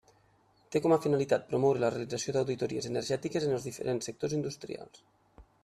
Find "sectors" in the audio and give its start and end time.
4.11-4.37